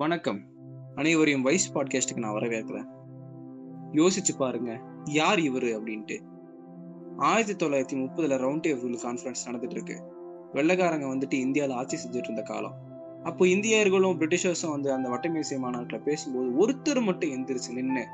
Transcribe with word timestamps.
வணக்கம். 0.00 0.40
அனைவரையும் 0.94 1.42
வைஸ் 1.42 1.72
பாட்காஸ்டுக்கு 1.72 2.18
நான் 2.18 2.32
வரவேற்கிறேன். 2.32 2.86
யோசிச்சு 3.92 4.36
பாருங்க 4.38 4.80
யார் 5.04 5.38
இவரு 5.38 5.80
அப்படின்ட்டு. 5.80 6.20
ஆயிரத்தி 7.16 7.66
தொள்ளாயிரத்தி 7.66 8.00
முப்பதுல 8.00 8.34
ரவுண்ட் 8.36 8.60
டேபிள் 8.60 8.96
கான்ஃபரன்ஸ் 9.04 9.50
நடந்துட்டு 9.50 9.70
இருக்கு 9.70 10.02
வெள்ளக்காரங்க 10.52 11.04
வந்துட்டு 11.04 11.34
இந்தியாவில் 11.34 11.76
ஆட்சி 11.76 11.96
செஞ்சுட்டு 11.96 12.16
இருந்த 12.16 12.42
காலம். 12.42 12.74
அப்போ 13.24 13.46
இந்தியர்களும் 13.46 14.18
பிரிட்டிஷர்ஸும் 14.18 14.70
வந்து 14.70 14.92
அந்த 14.92 15.08
வட்டமேசை 15.08 15.58
மாநாட்டில் 15.58 16.02
பேசும்போது 16.02 16.68
ஒருத்தர் 16.68 17.02
மட்டும் 17.02 17.30
எந்திரிச்சு 17.30 17.72
நின்று 17.72 18.06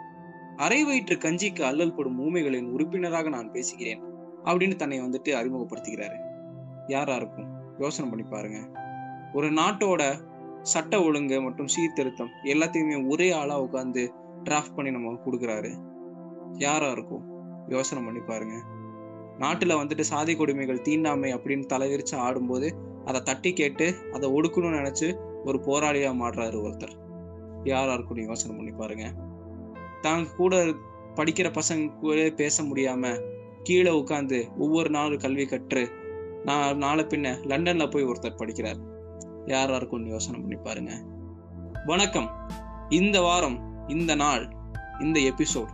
அரை 0.56 0.84
வயிற்று 0.84 1.16
கஞ்சிக்கு 1.16 1.62
அல்லல் 1.62 1.94
படும் 1.94 2.20
ஊமைகளின் 2.20 2.70
உறுப்பினராக 2.70 3.28
நான் 3.28 3.52
பேசுகிறேன் 3.52 4.02
அப்படின்னு 4.44 4.76
தன்னை 4.76 5.00
வந்துட்டு 5.00 5.28
அறிமுகப்படுத்துகிறாரு. 5.28 6.16
யாரா 6.86 7.14
இருக்கும் 7.14 7.48
யோசனை 7.78 8.10
பண்ணி 8.10 8.26
பாருங்க. 8.26 8.80
ஒரு 9.34 9.50
நாட்டோட 9.50 10.34
சட்ட 10.66 11.02
ஒழுங்கு 11.02 11.42
மற்றும் 11.42 11.66
சீர்திருத்தம் 11.66 12.30
எல்லாத்தையுமே 12.44 13.08
ஒரே 13.08 13.32
ஆளா 13.32 13.62
உட்காந்து 13.62 14.02
டிராஃப்ட் 14.44 14.74
பண்ணி 14.76 14.90
நம்ம 14.90 15.18
கொடுக்குறாரு. 15.26 15.70
யாரா 16.52 16.90
இருக்கும்? 16.90 17.24
யோசனை 17.68 18.04
பண்ணி 18.04 18.20
பாருங்க. 18.20 18.54
நாட்டுல 19.38 19.76
வந்துட்டு 19.80 20.00
சாதி 20.00 20.36
கொடுமைகள் 20.36 20.80
தீண்டாமை 20.80 21.34
அப்படின்னு 21.34 21.64
தலைவிரிச்சு 21.72 22.14
ஆடும்போது 22.14 22.74
அதை 23.04 23.20
தட்டி 23.20 23.52
கேட்டு 23.52 23.94
அதை 24.12 24.30
ஒடுக்கணும்னு 24.30 24.80
நினைச்சு 24.80 25.08
ஒரு 25.44 25.58
போராளியா 25.58 26.10
மாறுறாரு 26.22 26.58
ஒருத்தர். 26.66 26.94
யாரா 27.64 27.92
இருக்கும்னு 27.92 28.24
யோசனை 28.24 28.56
பண்ணி 28.56 28.72
பாருங்க. 28.72 29.12
தாங்க 30.00 30.34
கூட 30.36 30.56
படிக்கிற 31.14 31.48
பசங்க 31.50 31.98
கூட 31.98 32.30
பேச 32.30 32.62
முடியாம 32.62 33.22
கீழே 33.62 33.90
உட்காந்து 33.90 34.56
ஒவ்வொரு 34.56 34.90
நாளும் 34.90 35.18
கல்வி 35.18 35.46
கற்று 35.46 35.90
நான் 36.44 36.76
நாளை 36.76 37.04
பின்ன 37.04 37.38
லண்டன்ல 37.52 37.90
போய் 37.90 38.04
ஒருத்தர் 38.04 38.40
படிக்கிறார். 38.40 38.94
யாராக 39.46 39.76
இருக்கும்னு 39.76 40.08
யோசனை 40.08 40.40
பண்ணி 40.40 40.56
பாருங்க. 40.56 40.92
வணக்கம். 41.86 42.30
இந்த 42.88 43.20
வாரம் 43.20 43.88
இந்த 43.88 44.14
நாள் 44.14 44.52
இந்த 45.00 45.20
எபிசோட் 45.20 45.72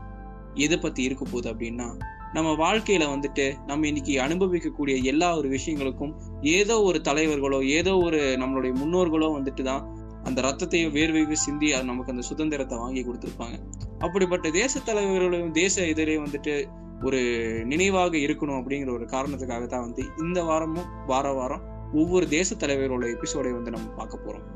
எதை 0.55 0.79
பற்றி 0.79 1.03
இருக்க 1.03 1.25
போகுது 1.25 1.53
அப்படின்னா 1.53 1.87
நம்ம 2.33 2.51
வாழ்க்கையில 2.51 3.17
வந்துட்டு 3.17 3.55
நம்ம 3.67 3.87
இன்னைக்கு 3.87 4.20
அனுபவிக்கக்கூடிய 4.20 5.03
எல்லா 5.03 5.37
ஒரு 5.37 5.48
விஷயங்களுக்கும் 5.48 6.14
ஏதோ 6.41 6.83
ஒரு 6.83 7.01
தலைவர்களோ 7.01 7.62
ஏதோ 7.62 7.97
ஒரு 7.97 8.37
நம்மளுடைய 8.39 8.75
முன்னோர்களோ 8.75 9.41
வந்துட்டு 9.41 9.62
தான் 9.62 10.01
அந்த 10.23 10.41
ரத்தத்தையும் 10.42 10.92
வேர்வையும் 10.92 11.33
சிந்தி 11.33 11.73
அது 11.73 11.84
நமக்கு 11.84 12.12
அந்த 12.12 12.23
சுதந்திரத்தை 12.23 12.79
வாங்கி 12.79 13.03
கொடுத்துருப்பாங்க. 13.03 13.57
அப்படிப்பட்ட 13.98 14.51
தேச 14.51 14.81
தலைவர்களையும் 14.81 15.53
தேச 15.53 15.83
இதரையும் 15.83 16.25
வந்துட்டு 16.25 16.69
ஒரு 17.03 17.20
நினைவாக 17.64 18.17
இருக்கணும் 18.17 18.59
அப்படிங்கிற 18.59 18.92
ஒரு 18.92 19.05
காரணத்துக்காக 19.05 19.67
தான் 19.67 19.81
வந்து 19.81 20.05
இந்த 20.19 20.42
வாரமும் 20.42 20.84
வார 21.07 21.33
வாரம் 21.33 21.72
ஒவ்வொரு 22.01 22.29
தேச 22.29 22.55
தலைவரோட 22.55 23.05
எபிசோடை 23.15 23.53
வந்து 23.53 23.71
நம்ம 23.71 23.89
பார்க்க 23.97 24.25
போறோம். 24.27 24.47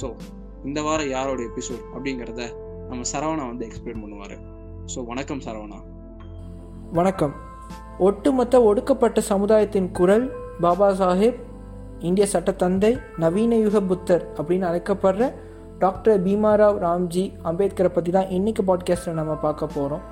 ஸோ 0.00 0.06
இந்த 0.64 0.82
வாரம் 0.82 1.08
யாரோட 1.08 1.42
எபிசோட் 1.42 1.82
அப்படிங்கிறத 1.94 2.42
நம்ம 2.88 3.02
சரவணா 3.12 3.46
வந்து 3.46 3.66
எக்ஸ்பிளைன் 3.66 4.02
பண்ணுவார். 4.02 4.36
ஸோ 4.94 5.06
வணக்கம் 5.06 5.40
சரவணா. 5.40 5.78
வணக்கம். 6.92 7.34
ஒட்டுமொத்த 7.98 8.62
ஒடுக்கப்பட்ட 8.62 9.20
சமுதாயத்தின் 9.20 9.90
குரல் 9.90 10.26
பாபா 10.60 10.88
சாஹேப் 10.90 11.40
இந்திய 12.00 12.26
சட்டத்தந்தை 12.32 12.98
நவீன 13.16 13.56
யுக 13.56 13.80
புத்தர் 13.80 14.24
அப்படின்னு 14.38 14.66
அழைக்கப்படுற 14.70 15.32
டாக்டர் 15.78 16.22
பீமாராவ் 16.22 16.78
ராம்ஜி 16.78 17.24
அம்பேத்கரை 17.42 17.88
பற்றி 17.88 18.12
தான் 18.12 18.28
இன்னைக்கு 18.28 18.62
பாட்காஸ்ட்டில் 18.62 19.14
நம்ம 19.14 19.34
பார்க்க 19.34 19.66
போகிறோம் 19.66 20.04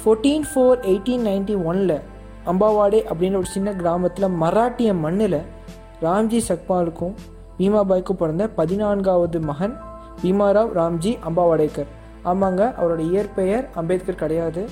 ஃபோர்டீன் 0.00 0.46
ஃபோர் 0.52 0.78
எயிட்டீன் 0.82 1.24
நைன்டி 1.26 1.54
ஒனில் 1.64 1.96
அம்பாவாடே 2.50 3.00
அப்படின்ற 3.10 3.36
ஒரு 3.42 3.50
சின்ன 3.56 3.68
கிராமத்தில் 3.80 4.34
மராட்டிய 4.42 4.90
மண்ணில் 5.04 5.40
ராம்ஜி 6.06 6.40
சக்பாலுக்கும் 6.48 7.14
பீமாபாய்க்கும் 7.58 8.20
பிறந்த 8.22 8.44
பதினான்காவது 8.58 9.40
மகன் 9.50 9.74
பீமாராவ் 10.22 10.72
ராம்ஜி 10.80 11.12
அம்பாவாடேக்கர் 11.28 11.90
ஆமாங்க 12.30 12.62
அவரோட 12.80 13.00
இயற்பெயர் 13.12 13.64
அம்பேத்கர் 13.80 14.22
கிடையாது. 14.22 14.62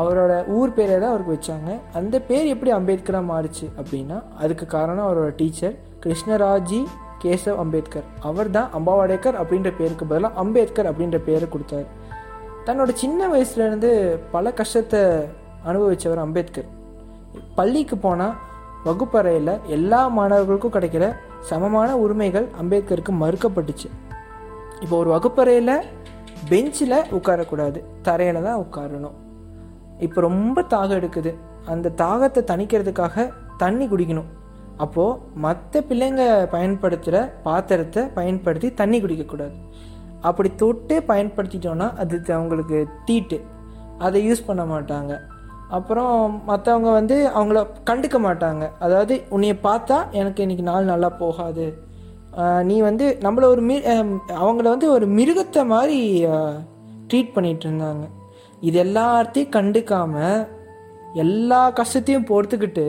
அவரோட 0.00 0.32
ஊர் 0.56 0.74
பேரை 0.76 0.96
தான் 0.98 1.12
அவருக்கு 1.12 1.34
வச்சாங்க. 1.36 1.70
அந்த 1.98 2.14
பேர் 2.28 2.50
எப்படி 2.52 2.70
அம்பேத்கராக 2.78 3.24
மாறுச்சு 3.30 3.66
அப்படின்னா 3.80 4.18
அதுக்கு 4.42 4.66
காரணம் 4.76 5.06
அவரோட 5.08 5.30
டீச்சர் 5.40 5.74
கிருஷ்ணராஜி 6.04 6.80
கேசவ் 7.24 7.58
அம்பேத்கர். 7.64 8.06
அவர் 8.28 8.50
தான் 8.56 8.70
அம்பாவாடேக்கர் 8.78 9.38
அப்படின்ற 9.42 9.70
பேருக்கு 9.80 10.06
பதிலாக 10.12 10.40
அம்பேத்கர் 10.42 10.90
அப்படின்ற 10.90 11.18
பேரை 11.28 11.48
கொடுத்தார். 11.48 11.88
தன்னோட 12.66 12.90
சின்ன 13.02 13.28
வயசுலேருந்து 13.34 13.90
பல 14.36 14.52
கஷ்டத்தை 14.60 15.02
அனுபவித்தவர் 15.70 16.24
அம்பேத்கர். 16.26 16.68
பள்ளிக்கு 17.54 17.96
போனால் 17.96 18.36
வகுப்பறையில் 18.84 19.60
எல்லா 19.66 20.00
மாணவர்களுக்கும் 20.08 20.74
கிடைக்கிற 20.76 21.04
சமமான 21.40 21.88
உரிமைகள் 21.98 22.46
அம்பேத்கருக்கு 22.62 23.12
மறுக்கப்பட்டுச்சு. 23.20 23.88
இப்போ 24.80 24.96
ஒரு 24.96 25.10
வகுப்பறையில் 25.10 25.76
பெஞ்சில் 26.48 26.98
உட்காரக்கூடாது 27.18 27.78
தரையில் 28.02 28.42
தான் 28.42 28.62
உட்காரணும். 28.64 29.16
இப்போ 29.98 30.20
ரொம்ப 30.20 30.62
தாகம் 30.62 30.98
எடுக்குது. 31.00 31.32
அந்த 31.66 31.92
தாகத்தை 31.96 32.42
தணிக்கிறதுக்காக 32.52 33.32
தண்ணி 33.56 33.86
குடிக்கணும். 33.86 34.30
அப்போது 34.76 35.18
மற்ற 35.34 35.80
பிள்ளைங்க 35.80 36.22
பயன்படுத்துகிற 36.46 37.16
பாத்திரத்தை 37.42 38.02
பயன்படுத்தி 38.18 38.74
தண்ணி 38.74 39.00
குடிக்கக்கூடாது. 39.02 39.56
அப்படி 40.20 40.54
தொட்டு 40.54 41.02
பயன்படுத்திட்டோன்னா 41.08 41.96
அது 41.96 42.34
அவங்களுக்கு 42.34 42.86
தீட்டு. 43.04 43.40
அதை 43.98 44.32
யூஸ் 44.32 44.46
பண்ண 44.46 44.64
மாட்டாங்க. 44.64 45.12
அப்புறம் 45.76 46.16
மற்றவங்க 46.48 46.90
வந்து 46.98 47.16
அவங்கள 47.38 47.60
கண்டுக்க 47.90 48.16
மாட்டாங்க. 48.26 48.64
அதாவது 48.84 49.14
உன்னைய 49.34 49.54
பார்த்தா 49.66 49.98
எனக்கு 50.20 50.42
இன்னைக்கு 50.44 50.64
நாள் 50.70 50.90
நல்லா 50.92 51.10
போகாது. 51.22 51.66
நீ 52.68 52.76
வந்து 52.88 53.06
நம்மளை 53.24 53.46
ஒரு 53.54 53.62
மி 53.68 53.76
அவங்கள 54.42 54.66
வந்து 54.74 54.88
ஒரு 54.96 55.06
மிருகத்தை 55.18 55.62
மாதிரி 55.74 55.98
ட்ரீட் 57.08 57.34
பண்ணிகிட்டு 57.36 57.66
இருந்தாங்க. 57.68 58.04
இது 58.68 58.78
எல்லாத்தையும் 58.86 59.54
கண்டுக்காம 59.56 60.14
எல்லா 61.24 61.62
கஷ்டத்தையும் 61.80 62.28
பொறுத்துக்கிட்டு 62.30 62.86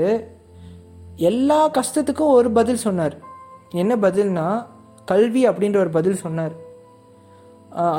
எல்லா 1.30 1.60
கஷ்டத்துக்கும் 1.78 2.36
ஒரு 2.40 2.52
பதில் 2.58 2.84
சொன்னார். 2.86 3.16
என்ன 3.82 3.94
பதில்னா 4.06 4.48
கல்வி 5.12 5.42
அப்படின்ற 5.50 5.78
ஒரு 5.86 5.92
பதில் 5.98 6.22
சொன்னார். 6.26 6.54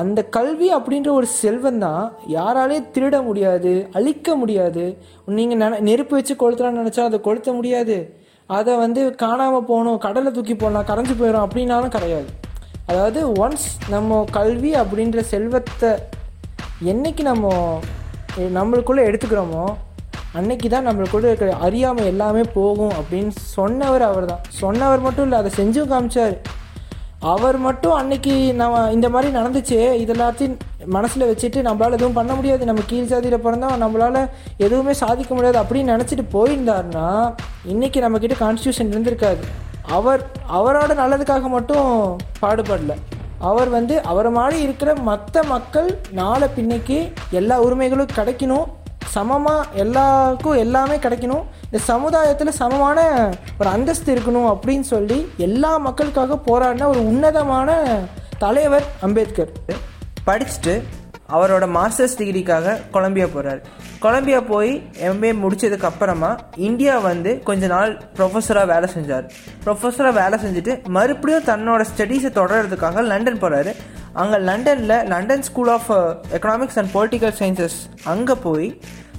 அந்த 0.01 0.21
கல்வி 0.37 0.69
அப்படின்ற 0.77 1.11
ஒரு 1.19 1.29
செல்வம் 1.41 1.81
தான் 1.85 2.03
யாராலே 2.35 2.79
திருட 2.95 3.17
முடியாது 3.29 3.73
அழிக்க 3.99 4.37
முடியாது. 4.41 4.85
நீங்கள் 5.39 5.61
நெ 5.63 5.69
நெருப்பு 5.89 6.15
வச்சு 6.19 6.35
கொளுத்தலாம்னு 6.43 6.83
நினச்சா 6.83 7.09
அதை 7.11 7.21
கொளுத்த 7.27 7.53
முடியாது. 7.59 7.97
அதை 8.59 8.73
வந்து 8.85 9.03
காணாமல் 9.25 9.69
போகணும் 9.71 10.03
கடலை 10.07 10.31
தூக்கி 10.33 10.55
போடலாம் 10.57 10.89
கரைஞ்சி 10.91 11.15
போயிடும் 11.21 11.45
அப்படின்னாலும் 11.47 11.95
கிடையாது. 11.97 12.29
அதாவது 12.91 13.21
ஒன்ஸ் 13.45 13.69
நம்ம 13.95 14.25
கல்வி 14.39 14.73
அப்படின்ற 14.83 15.21
செல்வத்தை 15.33 15.93
என்னைக்கு 16.93 17.23
நம்ம 17.33 17.53
நம்மளுக்குள்ளே 18.59 19.03
எடுத்துக்கிறோமோ 19.09 19.65
அன்னைக்கு 20.39 20.69
தான் 20.69 20.87
நம்மளுக்குள்ள 20.89 21.27
இருக்கிற 21.31 21.53
அறியாமல் 21.67 22.11
எல்லாமே 22.13 22.43
போகும் 22.59 22.95
அப்படின்னு 23.01 23.33
சொன்னவர் 23.57 24.05
அவர் 24.11 24.27
தான் 24.33 24.45
சொன்னவர் 24.63 25.05
மட்டும் 25.07 25.27
இல்லை 25.27 25.39
அதை 25.43 25.51
செஞ்சும் 25.59 25.91
காமிச்சார். 25.93 26.35
அவர் 27.33 27.57
மட்டும் 27.57 27.93
அன்னைக்கு 27.93 28.55
நம்ம 28.55 28.91
இந்த 28.93 29.09
மாதிரி 29.09 29.37
நடந்துச்சு. 29.37 29.77
இதெல்லாத்தையும் 30.03 30.57
மனசில் 30.95 31.29
வச்சுட்டு 31.31 31.67
நம்மளால் 31.69 31.97
எதுவும் 31.99 32.17
பண்ண 32.19 32.33
முடியாது. 32.35 32.65
நம்ம 32.65 32.83
கீழ் 32.87 33.11
சாதியில் 33.13 33.45
பிறந்தோம் 33.45 33.83
நம்மளால் 33.85 34.29
எதுவுமே 34.57 34.93
சாதிக்க 34.93 35.35
முடியாது 35.35 35.59
அப்படின்னு 35.63 35.93
நினச்சிட்டு 35.93 36.25
போயிருந்தாருன்னா 36.33 37.09
இன்றைக்கி 37.73 38.03
நம்மக்கிட்ட 38.05 38.37
கான்ஸ்டியூஷன் 38.45 38.93
இருந்திருக்காது. 38.95 39.43
அவர் 39.99 40.23
அவரோட 40.53 40.93
நல்லதுக்காக 41.03 41.49
மட்டும் 41.57 42.19
பாடுபடல. 42.43 42.95
அவர் 43.39 43.69
வந்து 43.69 44.03
அவரை 44.03 44.31
மாதிரி 44.33 44.63
இருக்கிற 44.63 44.95
மற்ற 44.95 45.43
மக்கள் 45.43 45.99
நாளை 46.11 46.49
பின்னைக்கு 46.55 46.99
எல்லா 47.31 47.57
உரிமைகளும் 47.61 48.15
கிடைக்கணும். 48.17 48.67
சமமாக 49.17 49.69
எல்லாருக்கும் 49.83 50.61
எல்லாமே 50.65 50.97
கிடைக்கணும். 51.05 51.45
இந்த 51.69 51.81
சமுதாயத்தில் 51.93 52.59
சமமான 52.63 52.99
ஒரு 53.61 53.69
அந்தஸ்து 53.77 54.11
இருக்கணும் 54.15 54.51
அப்படின்னு 54.53 54.87
சொல்லி 54.95 55.19
எல்லா 55.47 55.73
மக்களுக்காக 55.87 56.39
போராடின 56.49 56.89
ஒரு 56.95 57.03
உன்னதமான 57.13 57.79
தலைவர் 58.45 58.87
அம்பேத்கர். 59.09 59.55
படிச்சுட்டு 60.29 60.75
அவரோட 61.37 61.65
மாஸ்டர்ஸ் 61.77 62.17
டிகிரிக்காக 62.19 62.75
கொலம்பியா 62.95 63.27
போகிறார் 63.35 63.61
கொலம்பியா 64.05 64.41
போய் 64.51 64.73
எம்ஏ 65.09 65.31
முடித்ததுக்கு 65.43 65.87
அப்புறமா 65.91 66.31
இந்தியா 66.69 66.95
வந்து 67.07 67.31
கொஞ்ச 67.49 67.67
நாள் 67.73 67.93
ப்ரொஃபஸராக 68.17 68.67
வேலை 68.73 68.89
செஞ்சார். 68.97 69.25
ப்ரொஃபஸராக 69.65 70.15
வேலை 70.21 70.39
செஞ்சுட்டு 70.43 70.73
மறுபடியும் 70.97 71.47
தன்னோட 71.51 71.85
ஸ்டடீஸை 71.93 72.31
தொடர்றதுக்காக 72.41 73.05
லண்டன் 73.13 73.41
போகிறாரு 73.45 73.73
அங்கே 74.23 74.39
லண்டனில் 74.49 74.97
London 75.13 75.47
school 75.49 75.71
of 75.77 75.89
economics 76.39 76.79
and 76.83 76.93
political 76.97 77.35
sciences 77.41 77.79
அங்கே 78.13 78.37
போய் 78.47 78.69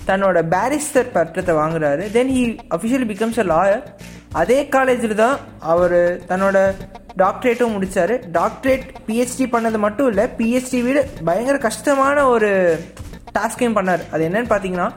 தன்னோட 0.10 0.38
பேரிஸ்டர் 0.54 1.14
பட்டத்தை 1.16 1.54
வாங்குறாரு. 1.62 2.04
Then 2.18 2.32
he 2.36 2.44
officially 2.76 3.08
becomes 3.14 3.40
a 3.44 3.48
lawyer 3.54 3.84
அதே 4.42 4.60
காலேஜில் 4.76 5.20
தான் 5.24 5.38
அவர் 5.74 6.00
தன்னோட 6.30 6.58
டாக்டரேட்டும் 7.22 7.76
முடித்தார் 7.76 8.14
டாக்டரேட் 8.38 8.86
பிஹெச்டி 9.08 9.46
பண்ணது 9.54 9.78
மட்டும் 9.86 10.10
இல்லை 10.12 10.26
பிஹெச்டி 10.40 10.80
விட 10.88 11.02
பயங்கர 11.30 11.58
கஷ்டமான 11.68 12.26
ஒரு 12.34 12.50
டாஸ்கையும் 13.38 13.78
பண்ணார். 13.78 14.04
அது 14.14 14.28
என்னன்னு 14.28 14.52
பார்த்தீங்கன்னா 14.54 14.90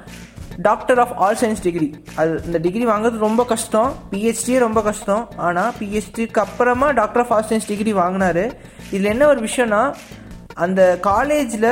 doctor 0.69 1.01
of 1.03 1.15
all 1.25 1.39
science 1.41 1.65
degree 1.67 1.89
அது 2.21 2.31
இந்த 2.47 2.59
டிகிரி 2.67 2.85
வாங்குறது 2.93 3.25
ரொம்ப 3.27 3.43
கஷ்டம். 3.53 3.91
பிஹெச்டியே 4.13 4.59
ரொம்ப 4.67 4.81
கஷ்டம். 4.89 5.25
ஆனால் 5.47 5.75
பிஹெச்டிக்கு 5.81 6.41
அப்புறமா 6.47 6.89
doctor 7.01 7.23
of 7.25 7.35
all 7.37 7.49
science 7.51 7.69
degree 7.73 7.93
வாங்கினாரு. 8.03 8.45
இதில் 8.95 9.13
என்ன 9.15 9.27
ஒரு 9.33 9.43
விஷயம்னா 9.49 9.83
அந்த 10.67 10.83
காலேஜில் 11.11 11.71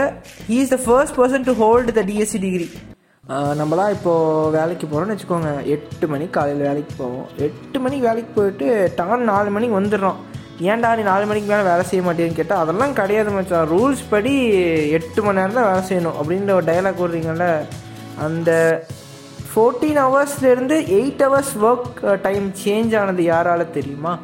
he 0.50 0.59
is 0.65 0.75
the 0.75 0.79
first 0.87 1.17
person 1.21 1.49
to 1.49 1.55
hold 1.62 1.97
the 1.99 2.05
DSc 2.11 2.41
degree 2.47 2.69
நம்மளாம் 3.28 3.94
இப்போது 3.94 4.50
வேலைக்கு 4.56 4.87
போகிறோம்னு 4.87 5.14
வச்சுக்கோங்க. 5.14 5.52
எட்டு 5.75 6.06
மணிக்கு 6.11 6.34
காலையில் 6.37 6.67
வேலைக்கு 6.67 6.93
போவோம். 6.99 7.25
எட்டு 7.46 7.78
மணிக்கு 7.84 8.06
வேலைக்கு 8.08 8.31
போயிட்டு 8.37 8.67
டான் 8.99 9.25
நாலு 9.31 9.49
மணிக்கு 9.55 9.78
வந்துடுறோம். 9.78 10.19
ஏன்டா 10.69 10.90
நீ 10.99 11.02
நாலு 11.08 11.25
மணிக்கு 11.31 11.49
மேலே 11.52 11.64
வேலை 11.70 11.84
செய்ய 11.88 12.02
மாட்டேன்னு 12.08 12.38
கேட்டால் 12.38 12.62
அதெல்லாம் 12.64 12.94
கிடையாது 13.00 13.32
மச்சான். 13.37 13.67
ரூல்ஸ் 13.73 14.05
படி 14.12 14.34
எட்டு 14.99 15.23
மணி 15.23 15.38
நேரம் 15.40 15.58
தான் 15.58 15.69
வேலை 15.70 15.82
செய்யணும் 15.90 16.19
அப்படின்ற 16.20 16.55
ஒரு 16.58 16.67
டைலாக் 16.70 17.02
விட்றீங்கல்ல 17.02 17.49
அந்த 18.26 18.50
fourteen 19.49 20.00
ஹவர்ஸ்லேருந்து 20.05 20.78
eight 21.00 21.26
hours 21.26 21.55
work 21.70 22.00
time 22.28 22.49
change 22.64 22.96
ஆனது 23.02 23.25
யாரால 23.32 23.70
தெரியுமா? 23.78 24.14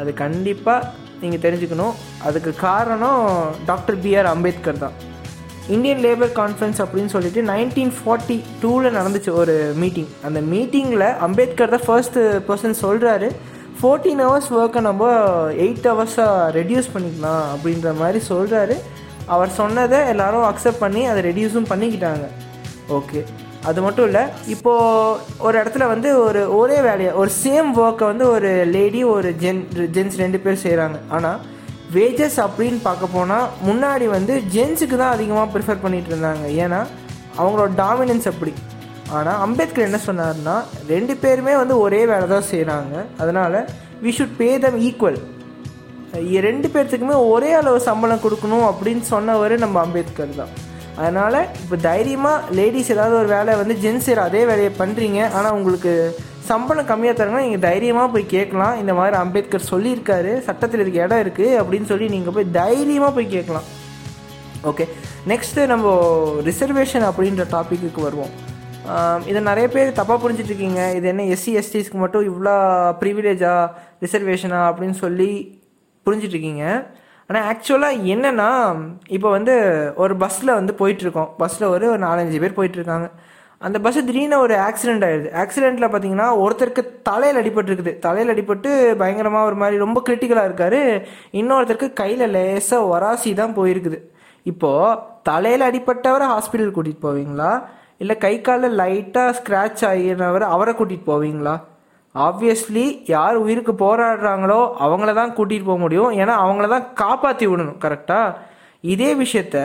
அது 0.00 0.10
கண்டிப்பாக 0.24 0.88
நீங்கள் 1.22 1.44
தெரிஞ்சுக்கணும். 1.46 1.96
அதுக்கு 2.28 2.54
காரணம் 2.66 3.22
டாக்டர் 3.70 4.02
பிஆர் 4.04 4.34
அம்பேத்கர் 4.36 4.84
தான். 4.86 4.98
இந்தியன் 5.68 6.00
லேபர் 6.00 6.32
கான்ஃபரன்ஸ் 6.32 6.80
அப்படின்னு 6.80 7.06
சொல்லிட்டு 7.06 7.42
நைன்டீன் 7.42 7.92
ஃபார்ட்டி 7.98 8.42
டூவில் 8.62 8.96
நடந்துச்சு 8.96 9.32
ஒரு 9.32 9.72
மீட்டிங் 9.76 10.08
அந்த 10.24 10.40
மீட்டிங்கில் 10.40 11.16
அம்பேத்கர் 11.18 11.68
தான் 11.68 11.86
ஃபர்ஸ்ட் 11.86 12.18
பர்சன் 12.48 12.80
சொல்கிறாரு 12.84 13.30
ஃபோர்டீன் 13.80 14.22
ஹவர்ஸ் 14.24 14.52
ஒர்க்கை 14.52 14.80
நம்ம 14.80 15.04
எயிட் 15.50 15.86
ஹவர்ஸாக 15.86 16.50
ரெடியூஸ் 16.52 16.92
பண்ணிக்கலாம் 16.92 17.44
அப்படின்ற 17.54 17.94
மாதிரி 17.94 18.20
சொல்கிறாரு 18.28 18.76
அவர் 19.26 19.50
சொன்னதை 19.50 19.98
எல்லாரும் 20.08 20.42
அக்செப்ட் 20.42 20.78
பண்ணி 20.78 21.06
அதை 21.06 21.22
ரெடியூஸும் 21.22 21.70
பண்ணிக்கிட்டாங்க. 21.70 22.26
ஓகே 22.88 23.24
அது 23.64 23.82
மட்டும் 23.82 24.06
இல்லை 24.06 24.22
இப்போது 24.46 25.16
ஒரு 25.38 25.58
இடத்துல 25.62 25.86
வந்து 25.88 26.22
ஒரு 26.22 26.56
ஒரே 26.56 26.80
வேலையை 26.80 27.12
ஒரு 27.12 27.30
சேம் 27.44 27.74
ஒர்க்கை 27.74 28.06
வந்து 28.06 28.28
ஒரு 28.30 28.64
லேடி 28.64 29.04
ஒரு 29.04 29.32
ஜென் 29.32 29.88
ஜென்ஸ் 29.90 30.16
ரெண்டு 30.16 30.38
பேர் 30.38 30.62
செய்கிறாங்க 30.62 30.94
ஆனால் 31.08 31.40
வேஜஸ் 31.96 32.38
அப்படின்னு 32.46 32.80
பார்க்க 32.88 33.14
போனால் 33.16 33.46
முன்னாடி 33.68 34.06
வந்து 34.16 34.34
ஜென்ஸுக்கு 34.54 34.96
தான் 35.02 35.14
அதிகமாக 35.16 35.46
ப்ரிஃபர் 35.54 35.82
பண்ணிகிட்டு 35.84 36.12
இருந்தாங்க. 36.12 36.44
ஏன்னா 36.64 36.80
அவங்களோட 37.40 37.70
டாமினன்ஸ் 37.82 38.28
அப்படி. 38.32 38.52
ஆனால் 39.16 39.40
அம்பேத்கர் 39.44 39.88
என்ன 39.88 40.00
சொன்னார்னா 40.08 40.56
ரெண்டு 40.94 41.14
பேருமே 41.22 41.54
வந்து 41.62 41.76
ஒரே 41.84 42.00
வேலை 42.12 42.26
தான் 42.34 42.48
செய்கிறாங்க 42.52 42.94
அதனால் 43.22 43.58
we 44.04 44.10
should 44.18 44.36
pay 44.40 44.48
them 44.64 44.80
equal 44.88 45.20
ரெண்டு 46.48 46.68
பேர்த்துக்குமே 46.74 47.16
ஒரே 47.32 47.50
அளவு 47.58 47.78
சம்பளம் 47.88 48.22
கொடுக்கணும் 48.24 48.66
அப்படின்னு 48.70 49.04
சொன்னவர் 49.12 49.54
நம்ம 49.64 49.76
அம்பேத்கர் 49.86 50.38
தான். 50.40 50.52
அதனால் 51.00 51.38
இப்போ 51.62 51.76
தைரியமாக 51.88 52.54
லேடிஸ் 52.58 52.90
ஏதாவது 52.94 53.14
ஒரு 53.20 53.28
வேலை 53.36 53.52
வந்து 53.60 53.74
ஜென்ஸ் 53.84 54.08
அதே 54.24 54.42
வேலையை 54.50 54.72
பண்ணுறீங்க 54.80 55.20
ஆனால் 55.36 55.56
உங்களுக்கு 55.58 55.92
சம்பளம் 56.48 56.88
கம்மியாக 56.90 57.14
தரங்கன்னா 57.18 57.44
நீங்கள் 57.46 57.64
தைரியமாக 57.68 58.08
போய் 58.14 58.32
கேட்கலாம். 58.36 58.78
இந்த 58.82 58.92
மாதிரி 58.98 59.16
அம்பேத்கர் 59.22 59.70
சொல்லியிருக்காரு. 59.72 60.32
சட்டத்தில் 60.46 60.82
இருக்க 60.84 61.04
இடம் 61.06 61.22
இருக்குது 61.24 61.58
அப்படின்னு 61.60 61.90
சொல்லி 61.92 62.08
நீங்கள் 62.16 62.34
போய் 62.36 62.54
தைரியமாக 62.60 63.12
போய் 63.16 63.34
கேட்கலாம். 63.36 63.66
ஓகே 64.70 64.86
நெக்ஸ்ட்டு 65.32 65.66
நம்ம 65.72 65.92
ரிசர்வேஷன் 66.48 67.06
அப்படின்ற 67.10 67.44
டாப்பிக்கு 67.56 68.02
வருவோம். 68.08 68.32
இதை 69.30 69.40
நிறைய 69.48 69.66
பேர் 69.74 69.98
தப்பாக 69.98 70.18
புரிஞ்சிட்ருக்கீங்க 70.22 70.80
இது 70.98 71.06
என்ன 71.12 71.26
எஸ்சி 71.34 71.52
எஸ்டிஸ்க்கு 71.60 71.98
மட்டும் 72.02 72.24
இவ்வளோ 72.30 72.54
ப்ரிவிலேஜா 73.00 73.52
ரிசர்வேஷனா 74.04 74.60
அப்படின்னு 74.70 74.96
சொல்லி 75.04 75.30
புரிஞ்சிட்ருக்கீங்க 76.06 76.64
ஆனால் 77.30 77.44
ஆக்சுவலாக 77.50 78.04
என்னென்னா 78.14 78.48
இப்போ 79.16 79.28
வந்து 79.30 79.54
ஒரு 80.02 80.14
பஸ்ஸில் 80.16 80.56
வந்து 80.60 80.72
போயிட்டுருக்கோம் 80.80 81.28
பஸ்ஸில் 81.42 81.66
ஒரு 81.74 81.84
ஒரு 81.90 82.00
நாலஞ்சு 82.06 82.40
பேர் 82.44 82.56
போயிட்டுருக்காங்க 82.56 83.08
அந்த 83.66 83.78
பஸ்ஸு 83.84 84.00
திடீர்னு 84.08 84.36
ஒரு 84.44 84.54
ஆக்சிடென்ட் 84.66 85.04
ஆயிடுது. 85.06 85.28
ஆக்சிடெண்ட்டில் 85.40 85.88
பார்த்தீங்கன்னா 85.92 86.28
ஒருத்தருக்கு 86.42 86.82
தலையில் 87.08 87.38
அடிபட்டுருக்குது. 87.40 87.92
தலையில் 88.04 88.32
அடிபட்டு 88.34 88.70
பயங்கரமாக 89.02 89.48
ஒரு 89.48 89.56
மாதிரி 89.62 89.76
ரொம்ப 89.82 89.98
கிரிட்டிக்கலாக 90.06 90.48
இருக்காரு. 90.50 90.80
இன்னொருத்தருக்கு 91.40 91.88
கையில் 92.00 92.24
லேசாக 92.36 92.88
ஒராசி 92.92 93.30
தான் 93.40 93.56
போயிருக்குது. 93.58 93.98
இப்போது 94.50 94.96
தலையில் 95.28 95.64
அடிப்பட்டவரை 95.68 96.28
ஹாஸ்பிட்டல் 96.34 96.74
கூட்டிகிட்டு 96.76 97.06
போவீங்களா? 97.08 97.50
இல்லை 98.02 98.14
கை 98.24 98.34
காலில் 98.46 98.78
லைட்டாக 98.80 99.34
ஸ்க்ராட்ச் 99.38 99.82
ஆகினவரை 99.90 100.46
அவரை 100.54 100.72
கூட்டிகிட்டு 100.78 101.10
போவீங்களா? 101.10 101.54
ஆப்வியஸ்லி 102.14 102.86
யார் 103.14 103.36
உயிருக்கு 103.44 103.74
போராடுறாங்களோ 103.84 104.60
அவங்கள 104.86 105.10
தான் 105.20 105.34
கூட்டிகிட்டு 105.38 105.70
போக 105.70 105.80
முடியும். 105.84 106.10
ஏன்னா 106.22 106.36
அவங்கள 106.44 106.68
தான் 106.74 106.86
காப்பாற்றி 107.02 107.46
விடணும் 107.50 107.82
கரெக்டாக 107.84 108.36
இதே 108.94 109.10
விஷயத்த 109.24 109.58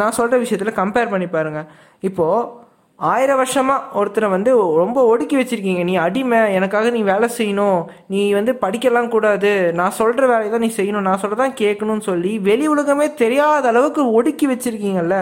நான் 0.00 0.16
சொல்கிற 0.20 0.38
விஷயத்தில் 0.44 0.78
கம்பேர் 0.80 1.12
பண்ணி 1.12 1.28
பாருங்கள் 1.36 1.68
இப்போது 2.08 2.57
ஆயிரம் 2.98 3.36
வருஷமாக 3.36 3.98
ஒருத்தரை 3.98 4.28
வந்து 4.30 4.50
ரொம்ப 4.80 4.98
ஒடுக்கி 5.10 5.36
வச்சுருக்கீங்க. 5.36 5.82
நீ 5.84 5.94
அடிமை 6.04 6.38
எனக்காக 6.54 6.90
நீ 6.90 7.00
வேலை 7.10 7.28
செய்யணும். 7.36 7.80
நீ 8.12 8.32
வந்து 8.32 8.52
படிக்கலாம் 8.62 9.10
கூடாது. 9.12 9.72
நான் 9.80 9.96
சொல்கிற 9.98 10.26
வேலையை 10.26 10.50
தான் 10.54 10.64
நீ 10.66 10.70
செய்யணும். 10.76 11.06
நான் 11.08 11.20
சொல்கிறதான் 11.22 11.54
கேட்கணும்னு 11.60 12.06
சொல்லி 12.08 12.32
வெளி 12.48 12.66
உலகமே 12.66 13.06
தெரியாத 13.22 13.68
அளவுக்கு 13.68 14.04
ஒடுக்கி 14.12 14.46
வச்சுருக்கீங்கல்ல. 14.46 15.18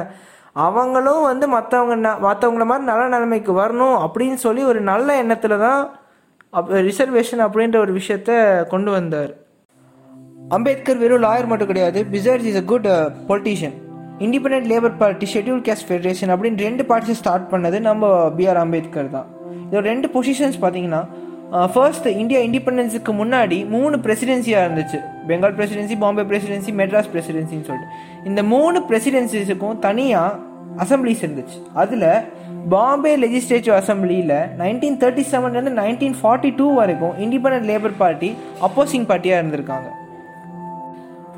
அவங்களும் 0.66 1.22
வந்து 1.30 1.46
மற்றவங்க 1.56 2.12
மற்றவங்கள 2.26 2.66
மாதிரி 2.72 2.90
நல்ல 2.92 3.04
நிலைமைக்கு 3.14 3.52
வரணும் 3.62 3.96
அப்படின்னு 4.06 4.38
சொல்லி 4.46 4.62
ஒரு 4.64 4.80
நல்ல 4.90 5.16
எண்ணத்தில் 5.22 5.62
தான் 5.66 5.80
ரிசர்வேஷன் 6.88 7.42
அப்படின்ற 7.46 7.78
ஒரு 7.84 7.94
விஷயத்த 8.00 8.30
கொண்டு 8.74 8.90
வந்தார். 8.90 9.32
அம்பேத்கர் 10.56 11.02
வெறும் 11.02 11.24
லாயர் 11.26 11.50
மட்டும் 11.50 11.72
கிடையாது. 11.72 12.00
பிசர்ஸ் 12.14 12.46
is 12.52 12.60
a 12.62 12.66
good 12.72 12.88
politician 13.30 13.76
independent 14.24 14.66
labour 14.72 14.96
party 15.00 15.26
scheduled 15.34 15.62
caste 15.66 15.86
federation 15.88 16.32
அப்படின்னு 16.34 16.64
ரெண்டு 16.68 16.82
பார்ட்டிஸை 16.90 17.16
ஸ்டார்ட் 17.20 17.46
பண்ணது 17.52 17.78
நம்ம 17.88 18.10
பிஆர் 18.38 18.60
அம்பேத்கர் 18.64 19.14
தான். 19.16 19.28
இதோட 19.68 19.84
ரெண்டு 19.92 20.08
பொசிஷன்ஸ் 20.16 20.58
பார்த்தீங்கன்னா 20.62 21.02
ஃபர்ஸ்ட் 21.74 22.06
இந்தியா 22.20 22.38
இண்டிபெண்டன்ஸுக்கு 22.46 23.12
முன்னாடி 23.20 23.58
மூணு 23.74 23.96
பிரசிடென்சியாக 24.06 24.66
இருந்துச்சு. 24.66 24.98
பெங்கால் 25.28 25.56
பிரசிடென்சி 25.58 25.96
பாம்பே 26.04 26.24
பிரசிடென்சி 26.30 26.72
மெட்ராஸ் 26.80 27.12
பிரசிடென்சின்னு 27.14 27.68
சொல்லிட்டு. 27.68 27.92
இந்த 28.30 28.40
மூணு 28.54 28.80
பிரசிடென்சிஸுக்கும் 28.90 29.78
தனியாக 29.86 30.40
அசம்பிளிஸ் 30.84 31.22
இருந்துச்சு 31.24 31.58
அதில் 31.82 32.08
பாம்பே 32.74 33.12
லெஜிஸ்லேட்டிவ் 33.22 33.76
அசம்பிளியில் 33.80 34.34
நைன்டீன் 34.62 34.98
தேர்ட்டி 35.02 35.24
செவன்லேருந்து 35.32 35.74
நைன்டீன் 35.82 36.16
ஃபார்ட்டி 36.20 36.50
டூ 36.58 36.66
வரைக்கும் 36.80 37.14
இண்டிபெண்ட் 37.26 37.68
லேபர் 37.70 37.96
பார்ட்டி 38.02 38.30
அப்போசிங் 38.68 39.06
பார்ட்டியாக 39.12 39.40
இருந்திருக்காங்க. 39.42 39.88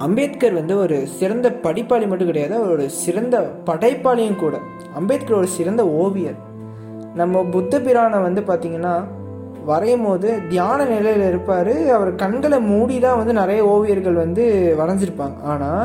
அம்பேத்கர் 0.06 0.58
வந்து 0.58 0.74
ஒரு 0.82 0.96
சிறந்த 1.18 1.46
படிப்பாளி 1.64 2.06
மட்டும் 2.08 2.28
கிடையாது 2.30 2.54
அவர் 2.58 2.74
ஒரு 2.74 2.84
சிறந்த 3.02 3.36
படைப்பாளியும் 3.68 4.40
கூட. 4.42 4.56
அம்பேத்கர் 4.98 5.40
ஒரு 5.40 5.48
சிறந்த 5.58 5.82
ஓவியர். 6.02 6.38
நம்ம 7.20 7.42
புத்த 7.54 7.80
பிரானை 7.86 8.18
வந்து 8.26 8.42
பார்த்திங்கன்னா 8.50 8.94
வரையும் 9.70 10.04
போது 10.06 10.28
தியான 10.50 10.84
நிலையில் 10.92 11.24
இருப்பார். 11.28 11.72
அவர் 11.96 12.10
கண்களை 12.22 12.58
மூடி 12.68 12.96
தான் 13.06 13.18
வந்து 13.20 13.32
நிறைய 13.40 13.60
ஓவியர்கள் 13.72 14.22
வந்து 14.24 14.44
வரைஞ்சிருப்பாங்க. 14.80 15.36
ஆனால் 15.52 15.84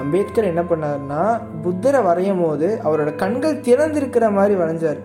அம்பேத்கர் 0.00 0.50
என்ன 0.52 0.62
பண்ணார்னா 0.70 1.22
புத்தரை 1.64 2.00
வரையும் 2.08 2.42
போது 2.44 2.68
அவரோட 2.86 3.12
கண்கள் 3.22 3.62
திறந்திருக்கிற 3.68 4.26
மாதிரி 4.38 4.56
வரைஞ்சார். 4.62 5.00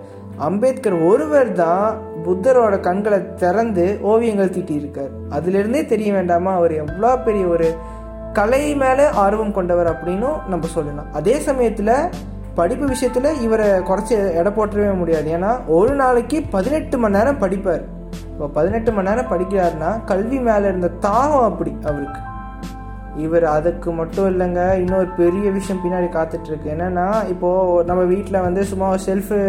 அம்பேத்கர் 0.48 0.98
ஒருவர் 1.10 1.52
தான் 1.62 1.86
புத்தரோட 2.26 2.76
கண்களை 2.88 3.20
திறந்து 3.42 3.86
ஓவியங்கள் 4.12 4.56
தீட்டியிருக்கார். 4.56 5.12
அதுலேருந்தே 5.38 5.82
தெரிய 5.94 6.10
வேண்டாமா? 6.14 6.52
அவர் 6.60 6.74
எவ்வளோ 6.84 7.12
பெரிய 7.28 7.46
ஒரு 7.48 7.68
கலை 8.38 8.62
மேலே 8.82 9.04
ஆர்வம் 9.24 9.54
கொண்டவர் 9.58 9.90
அப்படின்னும் 9.92 10.38
நம்ம 10.52 10.70
சொல்லலாம். 10.76 11.10
அதே 11.20 11.36
சமயத்தில் 11.48 11.94
படிப்பு 12.58 12.86
விஷயத்தில் 12.92 13.40
இவரை 13.46 13.68
குறைச்சி 13.90 14.14
எடை 14.40 14.52
போட்டவே 14.58 14.88
முடியாது. 15.02 15.28
ஏன்னா 15.38 15.52
ஒரு 15.78 15.94
நாளைக்கு 16.02 16.38
பதினெட்டு 16.56 16.98
மணி 17.04 17.18
நேரம் 17.18 17.42
படிப்பார். 17.44 17.84
இப்போ 18.32 18.48
பதினெட்டு 18.58 18.92
மணி 18.96 19.10
நேரம் 19.10 19.30
படிக்கிறாருன்னா 19.32 19.92
கல்வி 20.12 20.40
மேலே 20.48 20.66
இருந்த 20.72 20.90
தாகம் 21.06 21.46
அப்படி 21.50 21.72
அவருக்கு. 21.90 22.22
இவர் 23.26 23.46
அதுக்கு 23.56 23.90
மட்டும் 24.00 24.30
இல்லைங்க 24.32 24.62
இன்னொரு 24.84 25.10
பெரிய 25.22 25.46
விஷயம் 25.58 25.82
பின்னாடி 25.84 26.08
காத்துட்ருக்கு. 26.16 26.68
என்னென்னா 26.76 27.08
இப்போது 27.34 27.86
நம்ம 27.90 28.02
வீட்டில் 28.14 28.46
வந்து 28.48 28.64
சும்மா 28.72 28.90
செல்ஃபு 29.08 29.40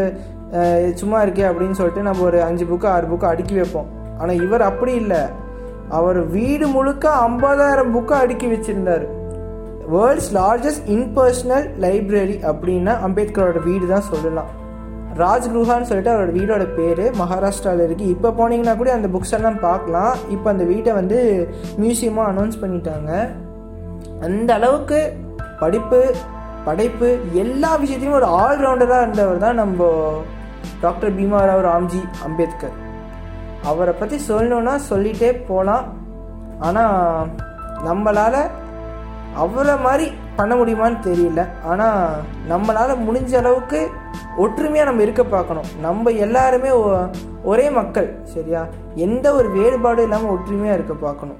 சும்மா 1.00 1.19
இருக்கே 1.25 1.47
அப்படின்னு 1.49 1.78
சொல்லிட்டு 1.81 2.07
நம்ம 2.09 2.23
ஒரு 2.28 2.38
அஞ்சு 2.49 2.64
புக்கு 2.71 2.88
ஆறு 2.95 3.07
புக்கு 3.12 3.26
அடுக்கி 3.33 3.55
வைப்போம். 3.61 3.88
ஆனால் 4.19 4.43
இவர் 4.45 4.69
அப்படி 4.71 4.93
இல்லை. 5.02 5.23
அவர் 5.99 6.21
வீடு 6.37 6.66
முழுக்க 6.75 7.07
ஐம்பதாயிரம் 7.28 7.93
புக்கை 7.97 8.19
அடுக்கி 8.25 8.47
வச்சிருந்தார். 8.52 9.07
வேர்ல்ட்ஸ் 9.95 10.31
லார்ஜஸ்ட் 10.37 10.87
இன்பர்சனல் 10.95 11.66
லைப்ரரி 11.85 12.37
அப்படின்னா 12.50 12.95
அம்பேத்கரோட 13.09 13.61
வீடு 13.66 13.87
தான் 13.93 14.09
சொல்லலாம். 14.12 14.50
ராஜ்குருஹான்னு 15.23 15.88
சொல்லிட்டு 15.88 16.12
அவரோட 16.14 16.33
வீடோட 16.38 16.64
பேர் 16.78 17.05
மகாராஷ்டிராவில் 17.21 17.85
இருக்குது 17.87 18.12
இப்போ 18.14 18.31
போனீங்கன்னா 18.38 18.75
கூட 18.81 18.90
அந்த 18.97 19.09
புக்ஸ் 19.14 19.35
எல்லாம் 19.38 19.61
பார்க்கலாம். 19.66 20.14
இப்போ 20.35 20.49
அந்த 20.55 20.64
வீட்டை 20.73 20.95
வந்து 21.00 21.19
மியூசியமாக 21.83 22.31
அனௌன்ஸ் 22.33 22.61
பண்ணிட்டாங்க. 22.62 23.11
அந்த 24.28 24.50
அளவுக்கு 24.59 25.00
படிப்பு 25.62 26.00
படைப்பு 26.66 27.09
எல்லா 27.43 27.71
விஷயத்தையும் 27.83 28.19
ஒரு 28.19 28.28
ஆல்ரவுண்டராக 28.43 29.05
இருந்தவர் 29.05 29.45
தான் 29.45 29.61
நம்ம 29.62 29.88
டாக்டர் 30.85 31.14
பீமாராவ் 31.19 31.62
ராம்ஜி 31.69 32.02
அம்பேத்கர். 32.28 32.76
அவரை 33.67 33.95
பற்றி 33.95 34.21
சொல்லணுன்னா 34.29 34.79
சொல்லிகிட்டே 34.91 35.45
போகலாம் 35.49 35.85
ஆனால் 36.59 37.27
நம்மளால் 37.87 38.51
அவரை 39.35 39.79
மாதிரி 39.79 40.13
பண்ண 40.37 40.55
முடியுமான்னு 40.55 41.03
தெரியல. 41.03 41.47
ஆனால் 41.65 42.09
நம்மளால் 42.51 42.99
முடிஞ்ச 43.09 43.37
அளவுக்கு 43.37 43.91
ஒற்றுமையாக 44.37 44.85
நம்ம 44.85 45.03
இருக்க 45.03 45.25
பார்க்கணும். 45.25 45.65
நம்ம 45.81 46.11
எல்லாருமே 46.11 46.71
ஒ- 46.71 47.07
ஒரே 47.45 47.71
மக்கள் 47.71 48.21
சரியா? 48.25 48.67
எந்த 48.95 49.35
ஒரு 49.35 49.49
வேறுபாடும் 49.49 50.03
இல்லாமல் 50.03 50.31
ஒற்றுமையாக 50.31 50.75
இருக்க 50.75 50.95
பார்க்கணும். 50.95 51.37